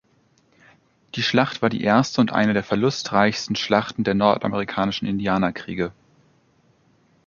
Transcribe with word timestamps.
Die 1.13 1.21
Schlacht 1.21 1.61
war 1.61 1.69
die 1.69 1.83
erste 1.83 2.21
und 2.21 2.31
eine 2.31 2.53
der 2.55 2.63
verlustreichsten 2.63 3.55
Schlachten 3.55 4.03
der 4.03 4.15
nordamerikanischen 4.15 5.07
Indianerkriege. 5.07 5.93